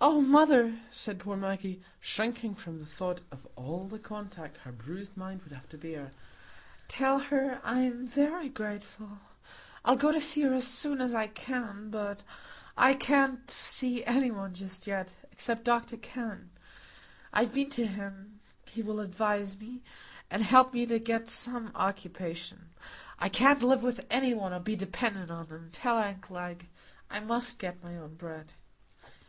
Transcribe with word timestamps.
"Oh, 0.00 0.20
mother," 0.20 0.80
said 0.90 1.20
poor 1.20 1.36
Maggie, 1.36 1.80
shrinking 2.00 2.56
from 2.56 2.80
the 2.80 2.86
thought 2.86 3.20
of 3.30 3.46
all 3.54 3.84
the 3.86 4.00
contact 4.00 4.56
her 4.64 4.72
bruised 4.72 5.16
mind 5.16 5.42
would 5.44 5.52
have 5.52 5.68
to 5.68 5.78
bear, 5.78 6.10
"tell 6.88 7.20
her 7.20 7.60
I'm 7.62 8.04
very 8.08 8.48
grateful; 8.48 9.20
I'll 9.84 9.94
go 9.94 10.10
to 10.10 10.20
see 10.20 10.40
her 10.40 10.52
as 10.54 10.66
soon 10.66 11.00
as 11.00 11.14
I 11.14 11.28
can; 11.28 11.88
but 11.90 12.24
I 12.76 12.94
can't 12.94 13.48
see 13.48 14.04
any 14.06 14.32
one 14.32 14.54
just 14.54 14.88
yet, 14.88 15.12
except 15.30 15.62
Dr 15.62 15.98
Kenn. 15.98 16.50
I've 17.32 17.54
been 17.54 17.70
to 17.70 17.86
him,—he 17.86 18.82
will 18.82 18.98
advise 18.98 19.56
me, 19.56 19.82
and 20.32 20.42
help 20.42 20.74
me 20.74 20.84
to 20.86 20.98
get 20.98 21.30
some 21.30 21.70
occupation. 21.76 22.70
I 23.20 23.28
can't 23.28 23.62
live 23.62 23.84
with 23.84 24.04
any 24.10 24.34
one, 24.34 24.52
or 24.52 24.58
be 24.58 24.74
dependent 24.74 25.30
on 25.30 25.46
them, 25.46 25.68
tell 25.70 25.96
aunt 25.96 26.22
Glegg; 26.22 26.66
I 27.08 27.20
must 27.20 27.60
get 27.60 27.84
my 27.84 27.96
own 27.96 28.16
bread. 28.16 28.50